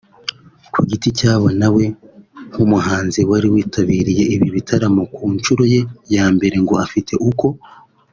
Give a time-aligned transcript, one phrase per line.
[0.73, 1.83] ku giti cyabo nawe
[2.49, 5.81] nk’umuhanzi wari witabiriye ibi bitaramo ku nshuro ye
[6.15, 7.47] ya mbere ngo afite uko